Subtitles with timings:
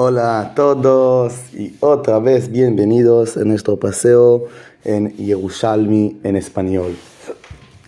[0.00, 4.44] Hola a todos y otra vez bienvenidos a nuestro paseo
[4.84, 6.96] en Yerushalmi en español.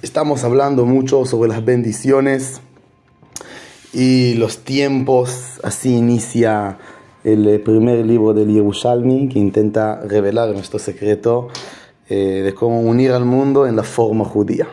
[0.03, 2.63] Estamos hablando mucho sobre las bendiciones
[3.93, 5.61] y los tiempos.
[5.63, 6.79] Así inicia
[7.23, 11.47] el primer libro del Yerushalmi que intenta revelar nuestro secreto
[12.09, 14.67] eh, de cómo unir al mundo en la forma judía.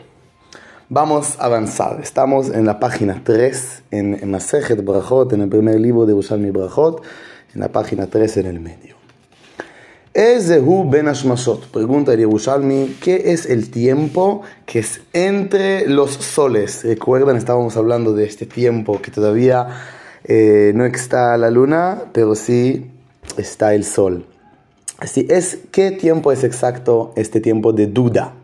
[0.90, 2.00] Vamos a avanzar.
[2.02, 7.04] Estamos en la página 3, en, Masejet Brachot, en el primer libro de Yerushalmi Brachot,
[7.54, 8.96] en la página 3 en el medio.
[10.14, 16.86] Ezehu ben Ashmashot, pregunta el Yerushalmi, ¿qué es el tiempo que es entre los soles?
[16.86, 19.68] Recuerdan, estábamos hablando de este tiempo que todavía
[20.24, 22.90] eh, no está la luna, pero sí
[23.36, 24.26] está el sol.
[25.00, 28.36] Así es, ¿qué tiempo es exacto este tiempo de duda?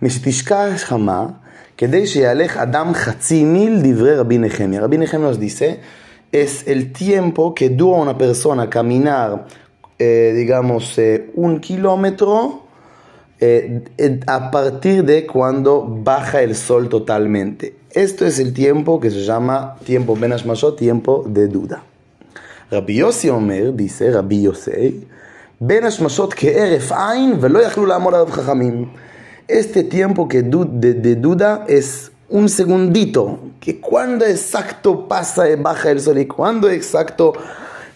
[0.00, 1.42] Mishtishkash Hama,
[1.78, 4.84] כדי שיהלך אדם חצי מיל דברי רבי נחמיה.
[4.84, 5.78] רבי נחמיה nos dice,
[6.32, 9.46] es el tiempo que dura una persona caminar,
[9.98, 12.64] eh, digamos, eh, un kilómetro
[13.40, 13.82] eh,
[14.26, 17.76] a partir de cuando baja el sol totalmente.
[17.92, 21.84] Esto es el tiempo que se llama tiempo Ben Ashmashot, tiempo de duda.
[22.72, 25.06] Rabbi Yossi Omer dice, Rabbi Yosei,
[25.60, 28.86] Ben Ashmashot que eref ain velo יכלו לעמוד עליו חכמים.
[29.48, 36.00] Este tiempo que de, de duda es un segundito, que cuando exacto pasa, baja el
[36.00, 37.32] sol y cuando exacto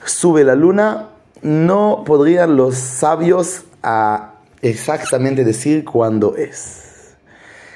[0.02, 1.10] sube la luna,
[1.42, 7.16] no podrían los sabios a exactamente decir cuándo es.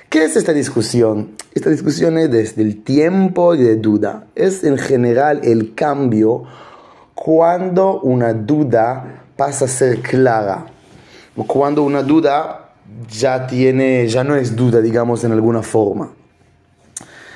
[0.09, 1.33] ¿Qué es esta discusión?
[1.53, 4.25] Esta discusión es desde el tiempo de duda.
[4.35, 6.45] Es en general el cambio
[7.15, 10.65] cuando una duda pasa a ser clara.
[11.37, 12.66] O cuando una duda
[13.11, 16.11] ya tiene, ya no es duda, digamos, en alguna forma.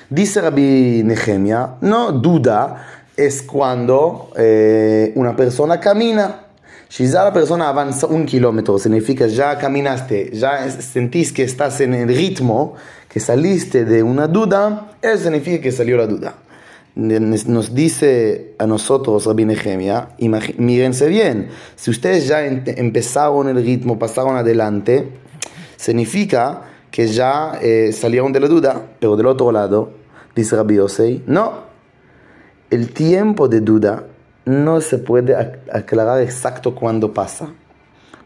[0.09, 2.87] Dice Rabbi Nehemia, no duda
[3.17, 6.47] es cuando eh, una persona camina.
[6.89, 11.95] Si ya la persona avanza un kilómetro, significa ya caminaste, ya sentís que estás en
[11.95, 12.75] el ritmo,
[13.09, 16.35] que saliste de una duda, eso significa que salió la duda.
[16.97, 20.09] Nos dice a nosotros Rabbi Nehemia,
[20.59, 25.09] mírense bien, si ustedes ya empezaron el ritmo, pasaron adelante,
[25.81, 26.61] significa
[26.91, 29.89] que ya eh, salieron de la duda, pero del otro lado,
[30.37, 31.71] dice Rabbi Yosei, no,
[32.69, 34.05] el tiempo de duda
[34.45, 35.35] no se puede
[35.73, 37.49] aclarar exacto cuándo pasa.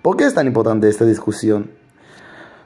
[0.03, 1.71] ¿Por qué es tan importante esta discusión?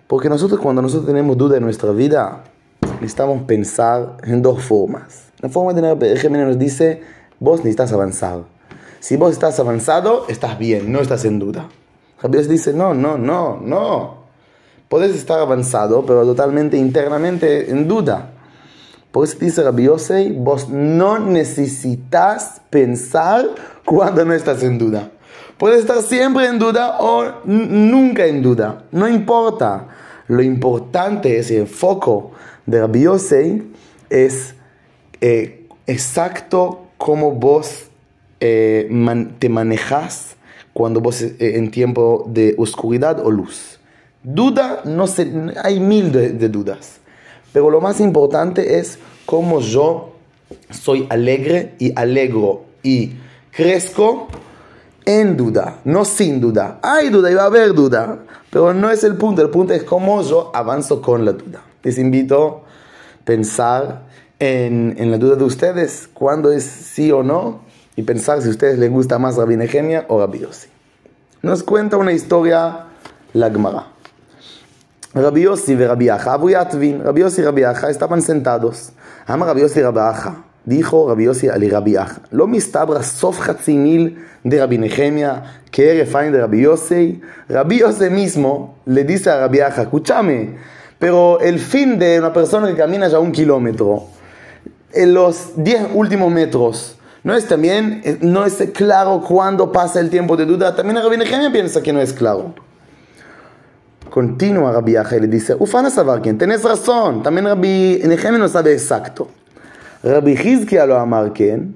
[0.07, 2.45] Porque nosotros cuando nosotros tenemos duda en nuestra vida,
[2.81, 5.33] necesitamos pensar en dos formas.
[5.41, 7.03] La forma de Rabbi nos dice,
[7.39, 8.45] vos necesitas avanzar.
[9.01, 11.69] Si vos estás avanzado, estás bien, no estás en duda.
[12.23, 14.28] Rabbi dice, no, no, no, no.
[14.89, 18.33] Puedes estar avanzado, pero totalmente internamente en duda.
[19.11, 23.49] Por eso dice Rabbi Yosei, vos no necesitas pensar
[23.85, 25.11] cuando no estás en duda.
[25.59, 28.85] Puedes estar siempre en duda o nunca en duda.
[28.93, 29.89] No importa.
[30.29, 32.33] Lo importante es el foco
[32.67, 33.63] de Rabbi Yosei
[34.11, 34.55] es
[35.21, 37.87] eh, exacto cómo vos
[38.41, 38.89] eh,
[39.39, 40.37] te manejas
[40.73, 43.78] cuando vos eh, en tiempo de oscuridad o luz.
[44.23, 46.99] Duda, no sé, hay mil de dudas.
[47.53, 50.13] Pero lo más importante es cómo yo
[50.71, 53.15] soy alegre y alegro y
[53.51, 54.29] crezco
[55.05, 56.79] en duda, no sin duda.
[56.83, 58.19] Hay duda y va a haber duda,
[58.51, 59.41] pero no es el punto.
[59.43, 61.63] El punto es cómo yo avanzo con la duda.
[61.83, 64.03] Les invito a pensar
[64.39, 67.61] en, en la duda de ustedes, cuándo es sí o no,
[67.97, 70.47] y pensar si a ustedes les gusta más Rabbi Nehemia o Rabbi.
[71.43, 72.85] Nos cuenta una historia
[73.33, 73.87] la Gemara.
[75.23, 78.93] Rabbi Yossi y Rabbi Aja, Rabbi Yossi y Rabbi estaban sentados.
[79.27, 80.01] Ama Rabbi Yossi y Rabbi.
[80.65, 82.21] Dijo Rabbi Yossi a Rabbi Aja.
[82.31, 87.23] Lo mistabra sof mil de Rabbi Nehemia, que refain de Rabbi Yossi.
[87.49, 90.57] Rabbi Yossi mismo le dice a Rabbi escúchame,
[90.99, 94.09] pero el fin de una persona que camina ya un kilómetro,
[94.93, 100.37] en los diez últimos metros, no es también, no es claro cuándo pasa el tiempo
[100.37, 100.77] de duda.
[100.77, 102.55] También Rabbi Nehemia piensa que no es claro.
[104.10, 105.90] Continúa Rabbi Aja y le dice, Ufana
[106.22, 109.28] quien tenés razón, también Rabbi Nehemia no sabe exacto.
[110.04, 111.76] Rabbi Hizkia lo amar quien,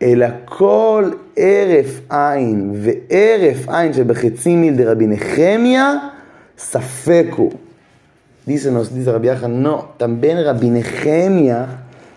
[0.00, 5.94] el הכל הרף עין והרף עין שבחצי מיל דרבי נחמיה,
[6.58, 7.52] ספק הוא.
[8.46, 11.66] Dice, nos dice Rabbi Aja, no, también Rabbi Nehemia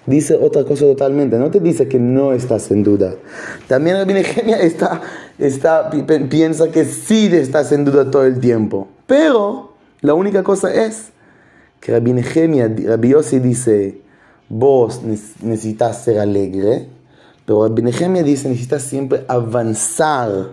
[0.06, 1.40] dice otra cosa totalmente.
[1.40, 3.16] No te dice que no estás en duda.
[3.68, 5.02] También Rabbi Nehemia está,
[5.40, 5.90] está,
[6.30, 8.88] piensa que sí estás en duda todo el tiempo.
[9.07, 11.11] Pero la única cosa es
[11.81, 14.03] que Rabbi Nehemia, Rabbi Yossi dice,
[14.49, 16.89] vos necesitas ser alegre,
[17.45, 20.53] Pero Benejemia dice, necesitas siempre avanzar,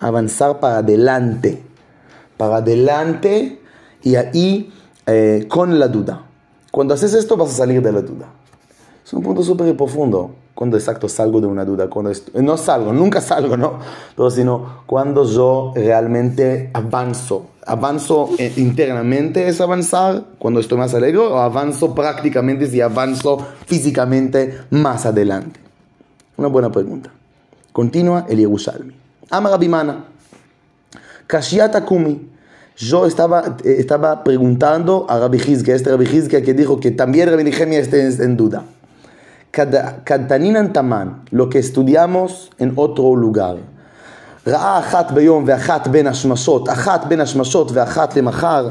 [0.00, 1.62] avanzar para adelante,
[2.38, 3.60] para adelante
[4.02, 4.72] y ahí
[5.06, 6.24] eh, con la duda.
[6.70, 8.32] Cuando haces esto vas a salir de la duda.
[9.04, 10.36] Es un punto súper profundo.
[10.54, 13.78] Cuando exacto salgo de una duda, cuando no salgo, nunca salgo, ¿no?
[14.14, 17.46] Pero sino cuando yo realmente avanzo.
[17.64, 24.58] Avanzo eh, internamente es avanzar cuando estoy más alegre o avanzo prácticamente si avanzo físicamente
[24.70, 25.60] más adelante.
[26.36, 27.10] Una buena pregunta.
[27.72, 28.94] Continúa el Yerushalmi.
[29.30, 30.04] Ama Rabimana.
[31.26, 32.28] Kashiata Kumi.
[32.76, 37.30] Yo estaba, eh, estaba preguntando a Rabbi Hizkia, este Rabbi Hizkia que dijo que también
[37.30, 38.64] Rabbi Nehemia está en duda.
[39.52, 43.58] Kadaninan Taman, lo que estudiamos en otro lugar.
[44.46, 48.68] ראה אחת ביום ואחת בין השמשות, אחת בין השמשות ואחת למחר.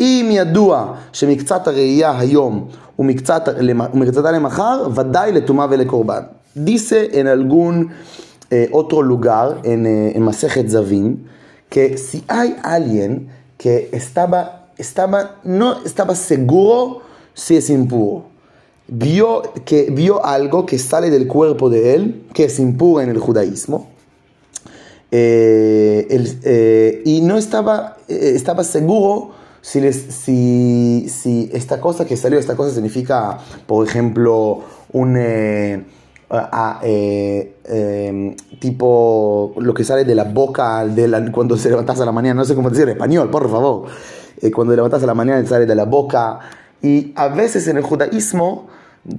[0.00, 2.68] אם ידוע שמקצת הראייה היום
[2.98, 6.22] ומקצתה למחר, ודאי לטומאה ולקורבן.
[6.56, 7.88] דיסא אין אלגון
[8.52, 9.70] אה, אוטרו לוגר, אה,
[10.14, 11.16] אין מסכת זווים,
[11.70, 13.18] כסיאי אליין,
[13.58, 14.44] כאסתבא,
[16.14, 17.00] סגורו,
[17.36, 18.22] סי סימפורו.
[18.88, 22.44] ביו אלגו כסלד אל קוורפו sale del cuerpo de él, que
[25.10, 26.06] eh,
[26.44, 29.30] eh, y no estaba, eh, estaba seguro
[29.62, 34.60] si, les, si, si, esta cosa que salió, esta cosa significa, por ejemplo,
[34.92, 35.84] un em,
[38.58, 42.44] tipo lo que sale de la boca de cuando se levantas a la mañana, no
[42.44, 43.86] sé cómo decir en español, por favor,
[44.54, 46.38] cuando levantas a la mañana sale de la boca.
[46.82, 48.68] Y a veces en el judaísmo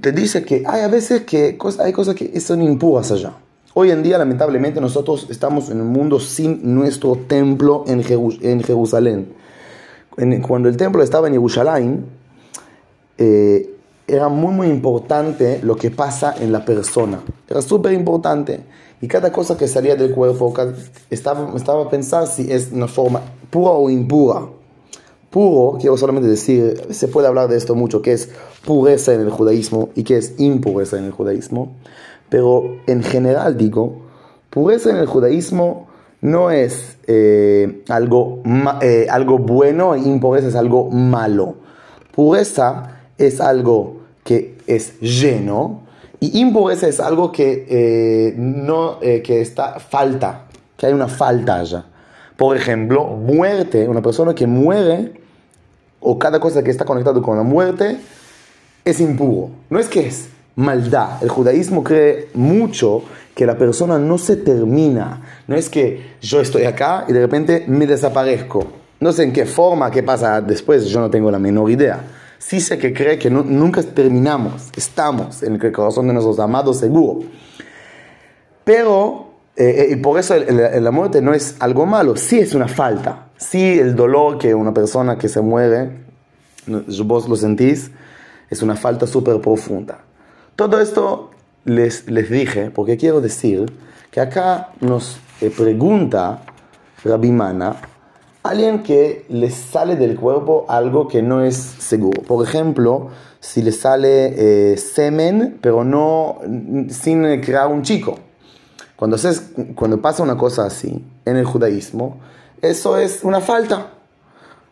[0.00, 3.34] te dice que hay a veces que hay cosas que son impuras allá.
[3.72, 9.32] Hoy en día, lamentablemente, nosotros estamos en un mundo sin nuestro templo en, Jerusalén.
[10.42, 12.04] cuando el templo estaba en Jerusalén,
[13.16, 13.72] eh,
[14.08, 17.20] era muy, muy importante lo que pasa en la persona.
[17.48, 18.60] Era súper importante.
[19.00, 20.52] Y cada cosa que salía del cuerpo,
[21.08, 24.48] estaba, estaba a si es una forma pura o impura.
[25.30, 28.30] Puro, quiero solamente decir, se puede hablar de esto mucho, que es
[28.66, 31.76] pureza en el judaísmo y que es impureza en el judaísmo.
[32.30, 34.02] Pero en general digo,
[34.48, 35.88] pureza en el judaísmo
[36.20, 38.42] no es eh, algo,
[38.80, 41.56] eh, algo bueno e impureza es algo malo.
[42.14, 45.82] Pureza es algo que es lleno
[46.20, 50.46] y impureza es algo que, eh, no, que está falta,
[50.76, 51.84] que hay una falta allá.
[52.36, 55.20] Por ejemplo, muerte, una persona que muere
[56.00, 57.98] o cada cosa que está conectado con la muerte
[58.84, 59.50] es impuro.
[59.68, 61.22] No es que es maldad.
[61.22, 63.02] El judaísmo cree mucho
[63.34, 65.22] que la persona no se termina.
[65.46, 68.66] No es que yo estoy acá y de repente me desaparezco.
[69.00, 72.00] No sé en qué forma, qué pasa después, yo no tengo la menor idea.
[72.38, 77.20] Sí sé que cree que nunca terminamos, estamos en el corazón de nuestros amados seguro.
[78.64, 82.68] Pero, eh, eh, y por eso la muerte no es algo malo, sí es una
[82.68, 83.28] falta.
[83.36, 85.90] Sí el dolor que una persona que se muere,
[86.66, 87.90] vos lo sentís,
[88.50, 89.98] es una falta súper profunda.
[90.60, 91.30] Todo esto
[91.64, 93.72] les, les dije porque quiero decir
[94.10, 96.42] que acá nos eh, pregunta
[97.02, 97.76] Rabbi Mana,
[98.42, 102.20] alguien que le sale del cuerpo algo que no es seguro.
[102.20, 103.08] Por ejemplo,
[103.40, 106.40] si le sale eh, semen, pero no
[106.90, 108.18] sin crear un chico.
[108.96, 109.16] Cuando,
[109.74, 112.20] cuando pasa una cosa así en el judaísmo,
[112.60, 113.94] eso es una falta.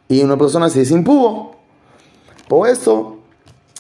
[0.07, 1.53] Y una persona se es impuro.
[2.47, 3.18] Por eso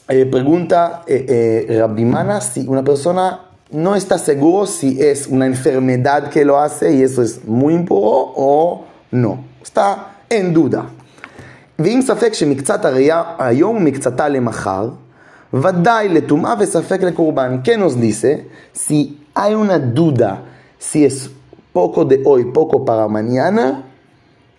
[0.08, 3.40] eh, pregunta eh, eh si una persona
[3.72, 8.34] no está seguro si es una enfermedad que lo hace y eso es muy impuro
[8.36, 9.46] o no.
[9.62, 10.86] Está en duda.
[11.80, 14.90] ואם ספק שמקצת הראייה היום ומקצתה למחר,
[15.54, 17.60] ודאי לטומאה וספק לקורבן.
[17.64, 20.44] כן nos dice, si hay una duda,
[20.80, 21.30] si es
[21.74, 23.84] poco de hoy, poco para mañana,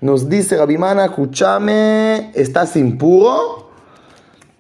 [0.03, 3.68] nos dice Rabimana, escúchame, estás impuro,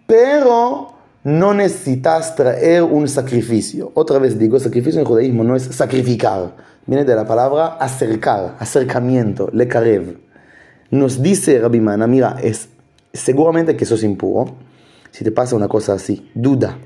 [0.09, 0.87] pero
[1.23, 3.91] no necesitas traer un sacrificio.
[3.93, 6.55] Otra vez digo, sacrificio en judaísmo no es sacrificar,
[6.87, 10.17] viene de la palabra acercar, acercamiento, lekarev.
[10.89, 12.69] Nos dice Rabbi Mana, mira, es
[13.13, 14.55] seguramente que sos impuro,
[15.11, 16.79] si te pasa una cosa así, duda,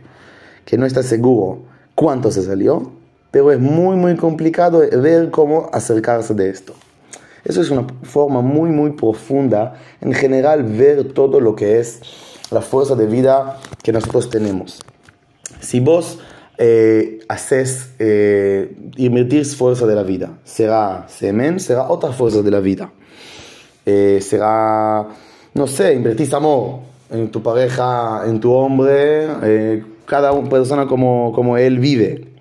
[0.65, 1.59] que no estás seguro
[1.95, 2.91] cuánto se salió,
[3.31, 6.73] pero es muy, muy complicado ver cómo acercarse de esto.
[7.45, 12.01] Eso es una forma muy, muy profunda, en general, ver todo lo que es
[12.53, 14.79] la fuerza de vida que nosotros tenemos.
[15.59, 16.19] Si vos
[16.57, 22.59] eh, haces eh, invertir fuerza de la vida, será semen, será otra fuerza de la
[22.59, 22.91] vida.
[23.85, 25.07] Eh, será,
[25.53, 26.79] no sé, invertís amor
[27.11, 32.33] en tu pareja, en tu hombre, cada persona como, como él vive.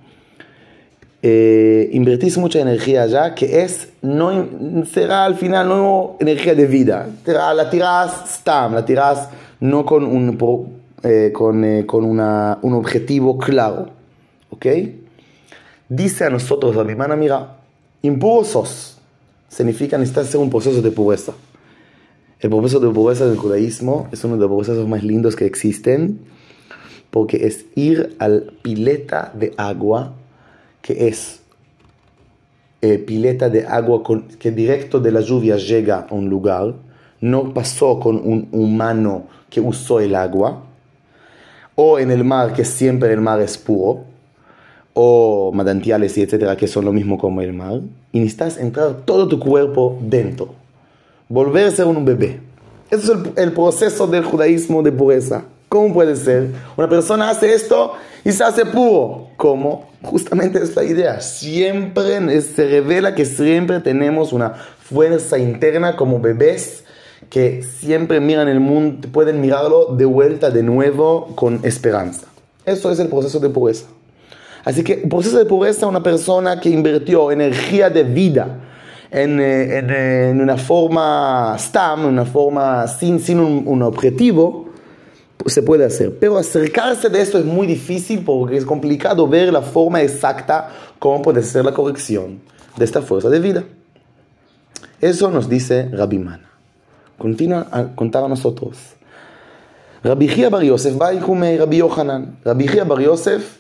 [1.22, 4.48] eh, invertís mucha energía allá, que es, no,
[4.92, 9.28] será al final no energía de vida, la tirás stam, la tirás
[9.62, 10.36] no con un,
[11.04, 13.90] eh, con, eh, con una, un objetivo claro,
[14.50, 14.66] ¿ok?
[15.88, 17.58] Dice a nosotros la hermana, mira,
[18.02, 18.98] impuros
[19.48, 21.32] significa necesitas hacer un proceso de pureza.
[22.40, 26.18] El proceso de pureza del judaísmo es uno de los procesos más lindos que existen,
[27.12, 30.14] porque es ir al pileta de agua
[30.80, 31.40] que es
[32.80, 34.02] eh, pileta de agua
[34.40, 36.74] que directo de la lluvia llega a un lugar,
[37.22, 40.64] no pasó con un humano que usó el agua,
[41.74, 44.04] o en el mar, que siempre el mar es puro,
[44.92, 47.80] o manantiales y etcétera, que son lo mismo como el mar,
[48.12, 50.54] y necesitas entrar todo tu cuerpo dentro,
[51.28, 52.40] volver a ser un bebé.
[52.90, 55.44] Eso es el, proceso del judaísmo de pureza.
[55.68, 56.50] ¿Cómo puede ser?
[56.76, 59.28] Una persona hace esto y se hace puro.
[59.38, 59.88] ¿Cómo?
[60.02, 61.20] Justamente es la idea.
[61.20, 66.81] Siempre se revela que siempre tenemos una fuerza interna como bebés
[67.32, 72.26] que siempre miran el mundo, pueden mirarlo de vuelta de nuevo con esperanza.
[72.66, 73.86] Eso es el proceso de pureza.
[74.66, 78.60] Así que el proceso de pureza, una persona que invirtió energía de vida
[79.10, 84.68] en, eh, eh, en, una forma STAM, una forma sin, sin un, objetivo,
[85.46, 86.18] se puede hacer.
[86.18, 91.22] Pero acercarse de esto es muy difícil porque es complicado ver la forma exacta cómo
[91.22, 92.42] puede ser la corrección
[92.76, 93.64] de esta fuerza de vida.
[95.00, 96.51] Eso nos dice Rabbi Mana.
[97.18, 98.76] Continúa a contar a nosotros.
[100.02, 102.38] Rabbi Gia Bar Yosef y Rabbi Yohanan.
[102.44, 103.58] Rabbi Gia Bar Yosef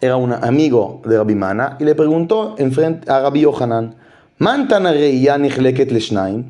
[0.00, 3.96] era un amigo de Rabbi Mana y le preguntó en frente a Rabbi Yohanan,
[4.38, 6.44] ¿Mantan reía nichleket leshnaim?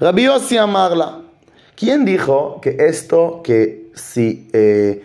[0.00, 1.20] Rabbi Yossi amarla.
[1.76, 5.02] ¿Quién dijo que esto, que si eh,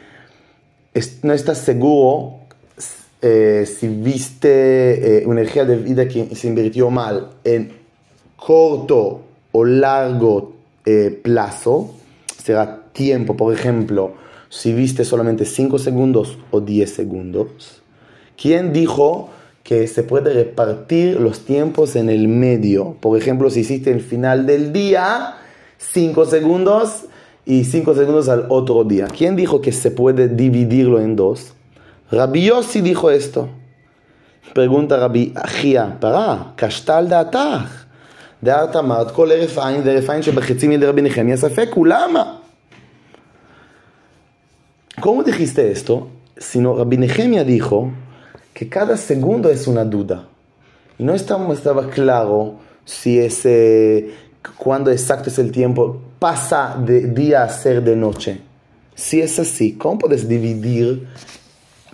[1.23, 2.39] no estás seguro,
[3.21, 7.73] eh, si viste eh, una energía de vida que se invirtió mal en
[8.35, 9.21] corto
[9.53, 10.53] o largo
[10.85, 11.91] eh, plazo
[12.43, 13.37] será tiempo.
[13.37, 14.15] Por ejemplo,
[14.49, 17.81] si viste solamente 5 segundos o 10 segundos.
[18.39, 19.29] ¿Quién dijo
[19.63, 22.97] que se puede repartir los tiempos en el medio?
[22.99, 25.37] Por ejemplo, si hiciste el final del día,
[25.77, 27.05] 5 segundos
[27.45, 29.07] y 5 segundos al otro día.
[29.07, 31.53] ¿Quién dijo que se puede dividirlo en dos?
[32.11, 33.49] Rabbi Yossi dijo esto.
[34.53, 37.82] Pregunta Rabbi Achia, para, Kashtal de Ataj.
[38.42, 41.68] דעת אמרת כל הרף עין דרף עין שבחצי מידי רבי נחמיה ספק
[45.00, 46.08] ¿Cómo dijiste esto?
[46.36, 47.92] Sino Rabbi Nehemia dijo
[48.52, 50.26] que cada segundo es una duda.
[50.98, 54.10] Y no estaba, estaba claro si ese
[54.56, 58.40] cuando exacto es el tiempo, pasa de día a ser de noche.
[58.94, 61.06] Si es así, ¿cómo puedes dividir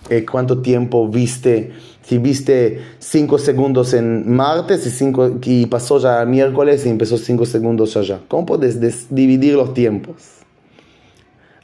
[0.09, 1.73] eh, cuánto tiempo viste?
[2.10, 7.46] Si viste 5 segundos en martes y, cinco, y pasó ya miércoles y empezó 5
[7.46, 8.18] segundos allá.
[8.26, 8.80] ¿Cómo puedes
[9.14, 10.16] dividir los tiempos?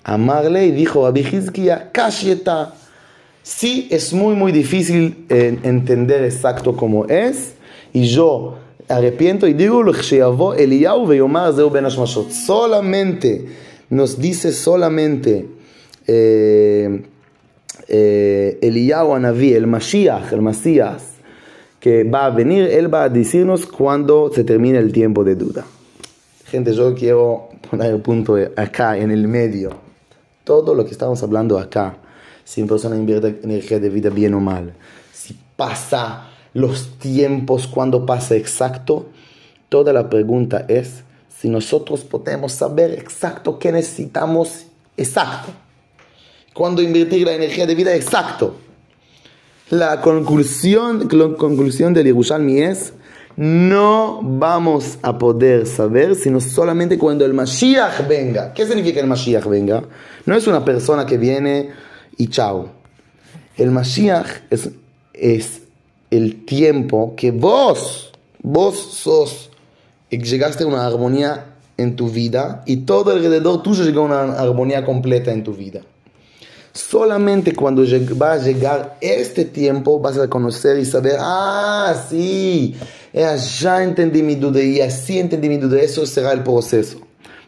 [0.04, 2.74] Amarle y dijo a Bijizkia, Kashieta.
[3.42, 7.54] Sí, es muy, muy difícil eh, entender exacto cómo es.
[7.92, 9.82] Y yo arrepiento y digo
[12.30, 13.46] Solamente
[13.90, 15.48] nos dice solamente
[16.06, 17.02] eh,
[17.88, 21.16] eh, Eliyahu Anaví, el Mashiach, el Masías,
[21.80, 25.64] que va a venir, él va a decirnos cuando se termine el tiempo de duda.
[26.46, 29.70] Gente, yo quiero poner el punto acá, en el medio.
[30.44, 31.98] Todo lo que estamos hablando acá,
[32.44, 34.72] si una persona invierte energía de vida bien o mal,
[35.12, 39.06] si pasa los tiempos, cuando pasa exacto.
[39.68, 44.66] Toda la pregunta es si nosotros podemos saber exacto qué necesitamos
[44.96, 45.52] exacto.
[46.56, 48.56] Cuando invertir la energía de vida exacto.
[49.68, 52.94] La conclusión, la conclusión del Yerushalmi es
[53.36, 58.54] no vamos a poder saber sino solamente cuando el Mashiach venga.
[58.54, 59.84] ¿Qué significa el Mashiach venga?
[60.24, 61.72] No es una persona que viene
[62.16, 62.70] y chao.
[63.58, 64.70] El Mashiach es,
[65.12, 65.60] es
[66.10, 69.50] el tiempo que vos, vos sos,
[70.08, 74.86] llegaste a una armonía en tu vida y todo alrededor tuyo llegó a una armonía
[74.86, 75.82] completa en tu vida.
[76.76, 77.84] Solamente cuando
[78.20, 82.76] va a llegar este tiempo vas a conocer y saber, ah, sí,
[83.14, 86.98] ya entendí mi duda y así entendí mi duda, eso será el proceso.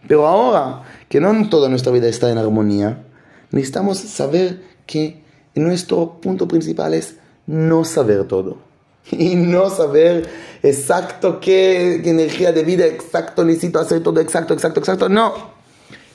[0.09, 3.05] Pero ahora que no toda nuestra vida está en armonía,
[3.51, 5.23] necesitamos saber que
[5.55, 7.17] nuestro punto principal es
[7.47, 8.57] no saber todo.
[9.11, 10.27] Y no saber
[10.63, 15.09] exacto qué, energía de vida exacto necesito hacer todo exacto, exacto, exacto.
[15.11, 15.58] No.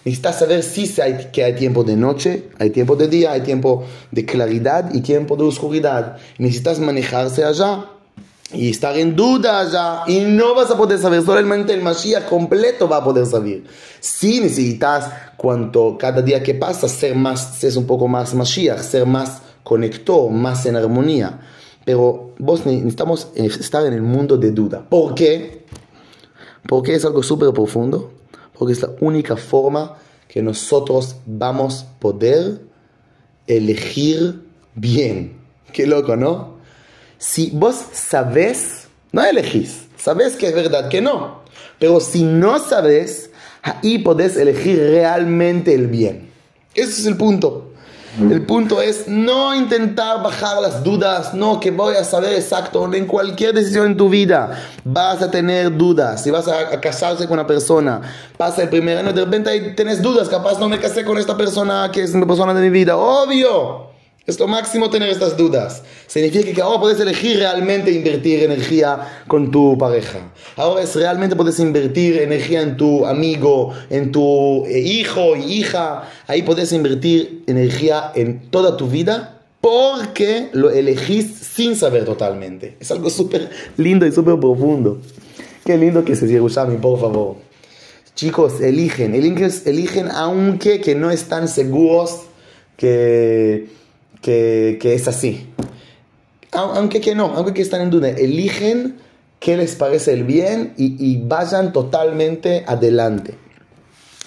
[0.06, 3.86] Necesitas saber si hay, que hay tiempo de noche, hay tiempo de día, hay tiempo
[4.12, 6.18] de claridad y tiempo de oscuridad.
[6.38, 7.86] Necesitas manejarse allá
[8.54, 12.88] y estar en duda allá y no vas a poder saber, solamente el Mashiach completo
[12.88, 13.64] va a poder saber.
[14.02, 19.06] Si necesitas, cuanto cada día que pasa, ser más, ser un poco más Mashiach, ser
[19.06, 21.40] más conectado, más en armonía.
[21.86, 24.86] Pero vos necesitamos estar en el mundo de duda.
[24.88, 25.66] ¿Por qué?
[26.68, 28.12] Porque es algo súper profundo.
[28.64, 29.98] Porque es la única forma
[30.30, 32.62] que nosotros vamos a poder
[33.46, 34.42] elegir
[34.74, 35.36] bien.
[35.74, 36.60] Qué loco, ¿no?
[37.18, 41.42] Si vos sabés, no elegís, sabés que es verdad que no.
[41.78, 43.32] Pero si no sabes,
[43.64, 46.30] ahí podés elegir realmente el bien.
[46.74, 47.73] Ese es el punto.
[48.20, 53.08] El punto es no intentar bajar las dudas, no que voy a saber exacto en
[53.08, 54.62] cualquier decisión en tu vida.
[54.84, 56.22] Vas a tener dudas.
[56.22, 58.02] Si vas a, casarse con una persona,
[58.38, 61.90] pasa el primer año, de repente tenés dudas, capaz no me casé con esta persona
[61.92, 62.98] que es una persona de mi vida.
[62.98, 63.93] Obvio.
[64.26, 65.84] Es lo máximo tener estas dudas.
[66.08, 70.32] Significa que ahora puedes elegir realmente invertir energía con tu pareja.
[70.56, 76.10] Ahora es realmente puedes invertir energía en tu amigo, en tu eh, hijo y hija.
[76.28, 82.78] Ahí puedes invertir energía en toda tu vida porque lo elegís sin saber totalmente.
[82.80, 85.02] Es algo súper lindo y súper profundo.
[85.66, 87.36] Qué lindo que se mí, por favor.
[88.16, 92.22] Chicos, eligen, eligen, eligen aunque que no están seguros
[92.78, 93.83] que
[94.24, 95.48] que, es así.
[96.52, 98.98] Aunque que no, aunque que están en duda, eligen
[99.40, 103.36] qué les parece el bien y, vayan totalmente adelante.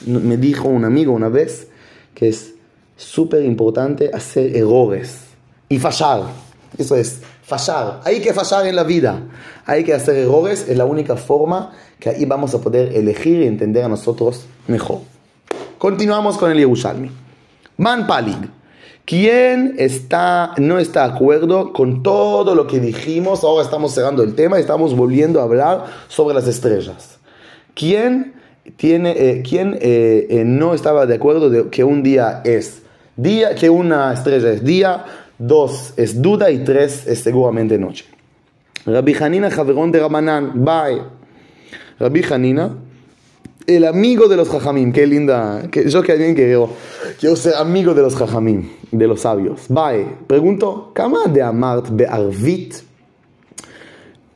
[0.05, 1.69] Me dijo un amigo una vez
[2.15, 2.53] que es
[2.97, 5.21] súper importante hacer errores
[5.69, 6.25] y fallar.
[6.77, 8.01] Eso es, fallar.
[8.05, 9.23] Hay que fallar en la vida.
[9.65, 10.67] Hay que hacer errores.
[10.69, 15.01] Es la única forma que ahí vamos a poder elegir y entender a nosotros mejor.
[15.79, 17.11] Continuamos con el Yerushalmi.
[17.79, 18.56] Man Palig.
[19.07, 23.45] ¿Quién está, no está de acuerdo con todo lo que dijimos?
[23.45, 27.21] Ahora estamos cerrando el tema y estamos volviendo a hablar sobre las estrellas.
[27.75, 28.35] ¿Quién,
[28.77, 32.83] tiene, eh, quién eh, eh, no estaba de acuerdo de que un día es
[33.15, 35.05] día, que una estrella es día,
[35.39, 38.07] dos es duda y tres es seguramente noche?
[38.87, 41.01] Rabbi Hanina Javerón de Ramanán, bye.
[42.01, 42.75] Rabbi Hanina
[43.68, 46.70] el amigo de los jajamim, qué linda, que, yo que alguien que quiero,
[47.20, 49.62] quiero ser amigo de los jajamim, de los sabios.
[49.70, 52.84] Bye, pregunto, ¿cómo de amart be'arvit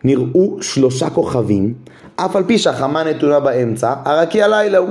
[0.06, 1.74] נראו שלושה כוכבים,
[2.16, 4.90] אף על פי שהחמה נתונה באמצע, הרקיע הלילה הוא.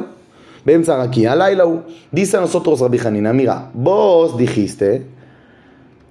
[0.67, 1.81] באמצע הרקיע הלילה הוא.
[2.15, 5.07] Dice a nosotros Rabbi Hanina, mira, vos dijiste,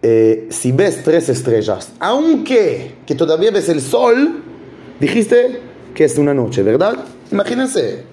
[0.01, 4.41] eh, si ves tres estrellas, aunque que todavía ves el sol,
[5.01, 5.59] dijiste
[5.95, 6.95] que es una noche, ¿verdad?
[7.31, 8.03] Imagínense,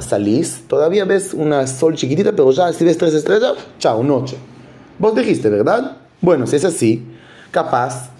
[0.00, 4.36] salís, todavía ves una sol chiquitita, pero ya si ves tres estrellas, chao, noche.
[4.98, 5.96] Vos dijiste, ¿verdad?
[6.20, 7.04] Bueno, si es así,
[7.50, 8.10] capaz,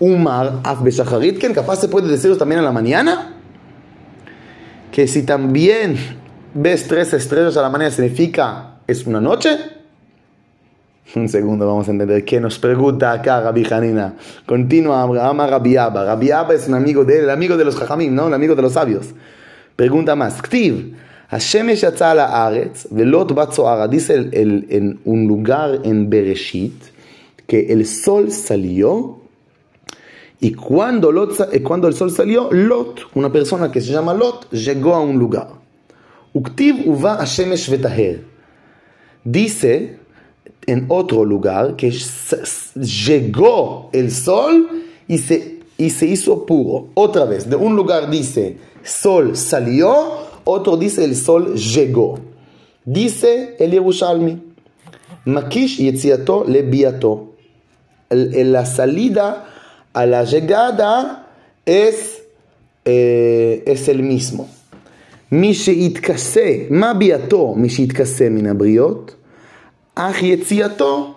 [0.00, 3.34] un mar, que capaz se puede decirlo también en la mañana,
[4.90, 5.96] que si también
[6.54, 9.56] ves tres estrellas a la mañana significa es una noche.
[11.14, 14.14] Un segundo, vamos a entender qué nos pregunta acá Rabbi Hanina.
[14.46, 16.04] Continúa, ama Rabbi Abba.
[16.04, 18.28] Rabbi Abba es un amigo de él, el amigo de los Jajamim, ¿no?
[18.28, 19.06] El amigo de los sabios.
[19.76, 20.40] Pregunta más.
[20.40, 20.96] Ktiv.
[21.32, 23.88] Hashemesh yatsa la aretz, velot batzoara.
[23.88, 26.74] Dice el, en un lugar en Bereshit
[27.46, 29.18] que el sol salió
[30.40, 34.94] y cuando, Lot, cuando el sol salió, Lot, una persona que se llama Lot, llegó
[34.94, 35.48] a un lugar.
[36.34, 38.24] Uktiv uva Hashemesh vetaher.
[39.24, 40.00] Dice
[40.66, 41.92] en otro lugar que
[42.74, 44.68] llegó el sol
[45.08, 46.88] y se, y se hizo puro.
[46.92, 52.19] Otra vez, de un lugar dice sol salió otro dice el sol llegó.
[52.85, 54.41] Dice el Yerushalmi.
[55.25, 57.33] Makish yetziato le biato.
[58.09, 59.45] La salida
[59.93, 61.27] a la llegada
[61.65, 62.21] es,
[62.85, 64.47] eh, es el mismo.
[65.31, 67.55] מי שיתכסה, מה ביאתו?
[67.57, 69.15] מי שיתכסה מן הבריות,
[69.95, 71.13] אך יציאתו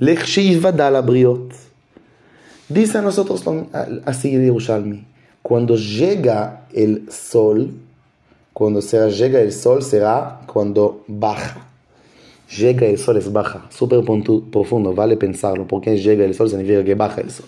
[0.00, 1.52] לכשייוודע לבריות.
[2.72, 3.42] Dice a nosotros
[4.06, 5.04] así de Yerushalmi,
[5.42, 7.72] cuando llega el sol,
[8.55, 11.67] cuando será, llega el sol será cuando baja.
[12.57, 13.99] Llega el sol es baja, súper
[14.49, 17.47] profundo, vale pensarlo, porque llega el sol significa que baja el sol.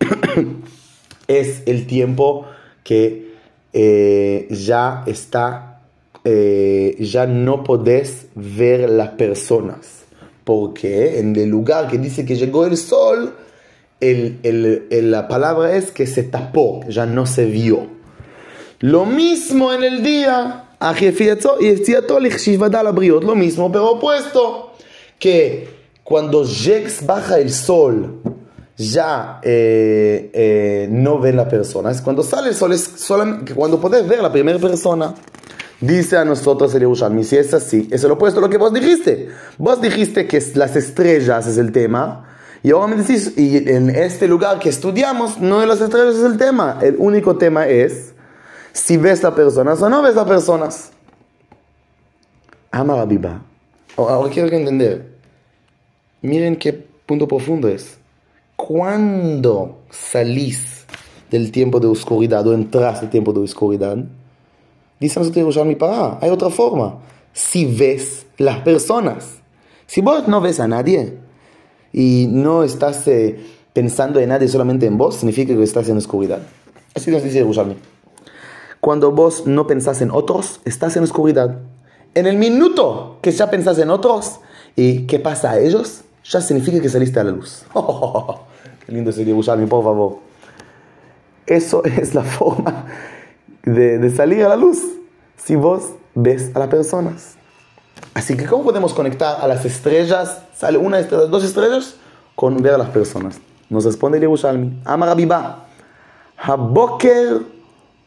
[1.26, 2.44] es el tiempo
[2.82, 3.32] que
[3.72, 5.80] eh, ya está,
[6.22, 10.04] eh, ya no podés ver las personas,
[10.44, 13.34] porque en el lugar que dice que llegó el sol,
[14.02, 17.93] la palabra es que se tapó, ya no se vio.
[18.84, 20.66] Lo mismo en el día,
[23.24, 24.72] Lo mismo, pero opuesto.
[25.18, 25.70] Que
[26.02, 28.20] cuando Jex baja el sol,
[28.76, 31.92] ya eh, eh, no ven la persona.
[31.92, 35.14] Es cuando sale el sol, es solamente cuando puedes ver la primera persona.
[35.80, 38.74] Dice a nosotros el Yerushalmi, si es así, es el opuesto a lo que vos
[38.74, 39.30] dijiste.
[39.56, 44.28] Vos dijiste que las estrellas es el tema, y ahora me decís, y en este
[44.28, 46.80] lugar que estudiamos, no de las estrellas es el tema.
[46.82, 48.13] El único tema es
[48.74, 50.90] si ves a personas o no ves a personas.
[52.70, 53.40] Ama Biba.
[53.96, 55.14] Ahora quiero que entender.
[56.20, 56.72] Miren qué
[57.06, 57.96] punto profundo es.
[58.56, 60.84] Cuando salís
[61.30, 63.96] del tiempo de oscuridad o entras del tiempo de oscuridad,
[64.98, 66.98] dice nosotros mi para, hay otra forma.
[67.32, 69.38] Si ves las personas.
[69.86, 71.18] Si vos no ves a nadie,
[71.92, 73.38] y no estás eh,
[73.72, 76.40] pensando en nadie, solamente en vos, significa que estás en oscuridad.
[76.92, 77.93] Así nos dice Yerushalmi.
[78.84, 81.56] Cuando vos no pensás en otros, estás en oscuridad.
[82.14, 84.40] En el minuto que ya pensás en otros
[84.76, 87.62] y qué pasa a ellos, ya significa que saliste a la luz.
[88.84, 90.18] qué lindo ese Yerushalmi, por favor.
[91.46, 92.84] Eso es la forma
[93.62, 94.82] de, de salir a la luz.
[95.38, 97.36] Si vos ves a las personas.
[98.12, 100.42] Así que, ¿cómo podemos conectar a las estrellas?
[100.54, 101.96] Sale una estrella, dos estrellas,
[102.34, 103.40] con ver a las personas.
[103.70, 104.82] Nos responde el Yerushalmi.
[104.84, 105.68] Abiba.
[106.36, 107.40] Haboker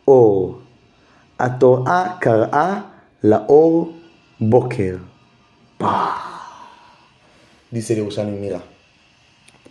[0.06, 0.67] or.
[1.38, 2.86] Kar'a
[3.22, 3.90] la or
[4.40, 5.00] boker.
[7.72, 8.62] Dice el Yerushalmi, mira.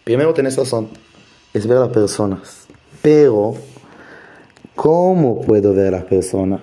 [0.05, 0.88] Primero tenés razón.
[1.52, 2.66] Es ver a las personas.
[3.02, 3.55] Pero,
[4.74, 6.61] ¿cómo puedo ver a las personas?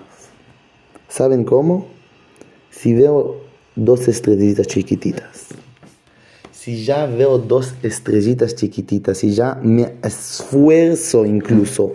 [1.10, 1.88] ¿Saben cómo?
[2.70, 3.42] Si veo
[3.76, 5.48] dos estrellitas chiquititas.
[6.52, 11.92] Si ya veo dos estrellitas chiquititas y ya me esfuerzo incluso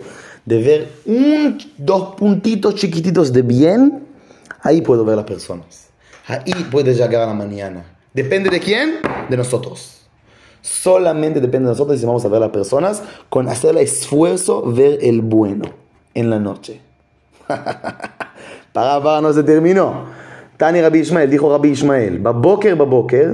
[0.48, 4.06] de ver un, dos puntitos chiquititos de bien,
[4.62, 5.88] ahí puedo ver las personas.
[6.26, 7.84] Ahí puede llegar a la mañana.
[8.12, 8.94] ¿Depende de quién?
[9.28, 10.02] De nosotros.
[10.62, 14.62] Solamente depende de nosotros si vamos a ver a las personas con hacer el esfuerzo
[14.72, 15.64] ver el bueno
[16.14, 16.80] en la noche.
[17.46, 20.06] para, para, no se terminó.
[20.56, 23.32] Tani Rabbi Ishmael, dijo Rabbi Ishmael, בבוקר בבוקר,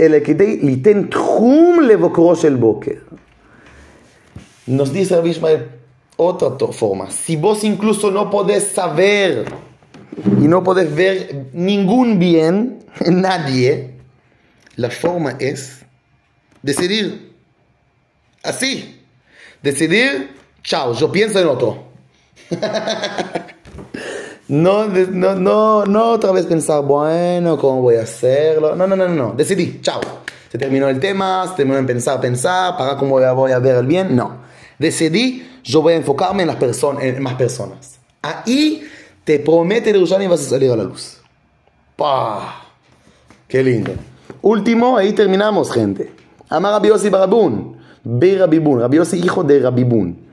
[0.00, 2.92] אלא כדי ליתן תחום לבוקרו של בוקר.
[4.68, 5.73] Nos dice Rabbi Ishmael,
[6.17, 9.45] otra forma, si vos incluso no podés saber
[10.41, 13.95] y no podés ver ningún bien en nadie,
[14.75, 15.85] la forma es
[16.61, 17.33] decidir.
[18.43, 19.01] Así.
[19.61, 21.85] Decidir, chao, yo pienso en otro.
[24.47, 28.75] No, no, no, no otra vez pensar, bueno, ¿cómo voy a hacerlo?
[28.75, 29.99] No, no, no, no, decidí, chao.
[30.51, 33.87] Se terminó el tema, se terminó en pensar, pensar, para cómo voy a ver el
[33.87, 34.15] bien.
[34.15, 34.37] No,
[34.79, 37.99] decidí, yo voy a enfocarme en, las personas, en más personas.
[38.21, 38.83] Ahí
[39.23, 41.17] te promete Jerusalén vas a salir a la luz.
[41.95, 42.63] ¡Pah!
[43.47, 43.93] ¡Qué lindo!
[44.41, 46.11] Último, ahí terminamos, gente.
[46.49, 50.25] Amar Rabbi Yossi Barabun, Be Rabibun, Rabbi Yossi hijo de Rabibun.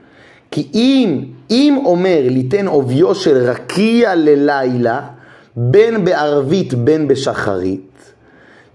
[0.51, 5.01] כי אם, אם אומר ליתן עוביו של רקיע ללילה,
[5.55, 8.13] בין בערבית בין בשחרית,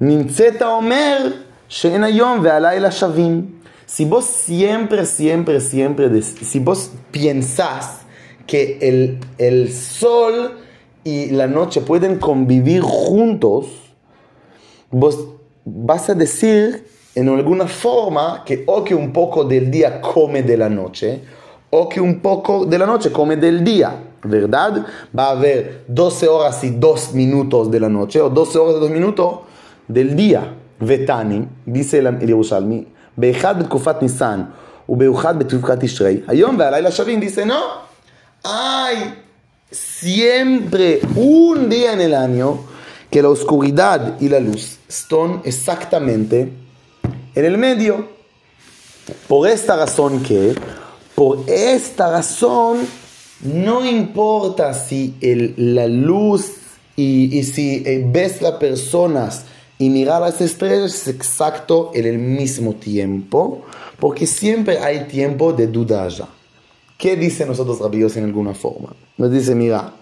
[0.00, 1.30] נמצאת אומר
[1.68, 3.46] שאין היום והלילה שווים.
[3.88, 8.00] Si vos siempre, siempre, siempre, si vos piensas
[8.46, 10.58] que el, el sol
[11.04, 13.64] y la noche pueden convivir juntos,
[14.90, 15.28] vos
[15.64, 20.58] vas a decir en alguna forma que o que un poco del día come de
[20.58, 21.22] la noche,
[21.70, 24.84] o que un poco de la noche come del día, ¿verdad?
[25.18, 28.80] Va a haber 12 horas y 2 minutos de la noche o 12 horas y
[28.80, 29.38] 2 minutos
[29.88, 30.56] del día.
[30.78, 34.43] Vetani, dice el Yerushalmi, באחד בתקופת ניסן
[34.89, 38.95] ובאחד בתקופת תשרי, היום והלילה שווים, dice no, hay
[39.71, 42.59] siempre un día en el año
[43.09, 46.51] que la oscuridad y la luz están exactamente
[47.35, 48.09] en el medio.
[49.27, 50.55] Por esta razón que
[51.15, 52.87] por esta razón,
[53.41, 55.15] no importa si
[55.57, 56.53] la luz
[56.95, 59.45] y, si eh, ves las personas
[59.78, 63.64] y mirar las estrellas es exacto en el mismo tiempo,
[64.00, 66.28] porque siempre hay tiempo de duda ya.
[66.96, 68.94] ¿Qué dice nosotros rabios en alguna forma?
[69.16, 69.94] Nos dice, mira,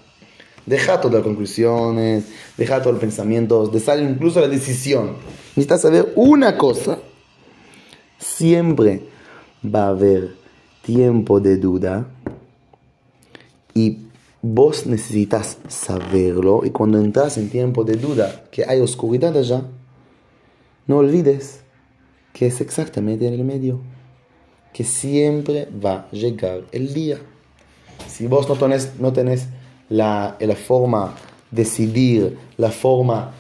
[0.64, 2.24] deja todas las conclusiones,
[2.56, 5.16] deja todos los pensamientos, deja incluso la decisión.
[5.50, 6.98] Necesitas saber una cosa.
[8.18, 9.02] Siempre
[9.62, 10.36] va a haber
[10.82, 12.06] tiempo de duda
[13.74, 14.05] y
[14.42, 19.62] vos necesitas saberlo y cuando entras en tiempo de duda que hay oscuridad allá,
[20.86, 21.60] no olvides
[22.32, 23.80] que es exactamente en el medio,
[24.72, 27.18] que siempre va a llegar el día.
[28.06, 29.46] Si vos no tenés, no tenés
[29.88, 31.14] la, la forma
[31.50, 33.32] decidir la forma,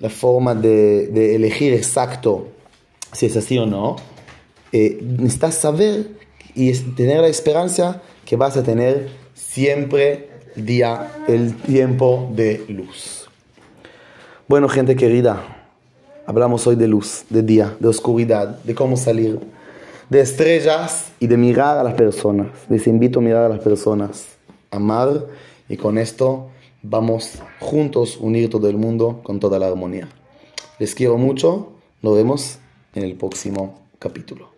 [0.00, 2.48] la forma de, de elegir exacto
[3.12, 3.96] si es así o no,
[4.72, 6.10] eh, necesitas saber
[6.54, 13.28] y tener la esperanza que vas a tener siempre día, el tiempo de luz.
[14.48, 15.68] Bueno, gente querida,
[16.24, 19.38] hablamos hoy de luz, de día, de oscuridad, de cómo salir,
[20.08, 22.48] de estrellas y de mirar a las personas.
[22.68, 24.26] Les invito a mirar a las personas,
[24.70, 25.26] amar
[25.68, 26.48] y con esto
[26.82, 30.08] vamos juntos unir todo el mundo con toda la armonía.
[30.78, 32.58] Les quiero mucho, nos vemos
[32.94, 34.55] en el próximo capítulo.